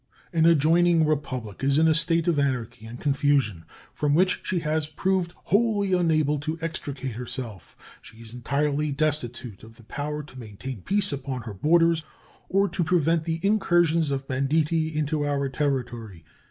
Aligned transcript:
An 0.33 0.47
adjoining 0.47 1.05
Republic 1.05 1.63
is 1.63 1.77
in 1.77 1.87
a 1.87 1.93
state 1.93 2.27
of 2.27 2.39
anarchy 2.39 2.87
and 2.87 2.99
confusion 2.99 3.65
from 3.93 4.15
which 4.15 4.39
she 4.41 4.57
has 4.61 4.87
proved 4.87 5.33
wholly 5.43 5.93
unable 5.93 6.39
to 6.39 6.57
extricate 6.59 7.11
herself. 7.11 7.77
She 8.01 8.17
is 8.17 8.33
entirely 8.33 8.91
destitute 8.91 9.61
of 9.63 9.75
the 9.75 9.83
power 9.83 10.23
to 10.23 10.39
maintain 10.39 10.81
peace 10.81 11.13
upon 11.13 11.43
her 11.43 11.53
borders 11.53 12.01
or 12.49 12.67
to 12.67 12.83
prevent 12.83 13.25
the 13.25 13.39
incursions 13.43 14.09
of 14.09 14.27
banditti 14.27 14.87
into 14.97 15.23
our 15.23 15.47
territory. 15.49 16.25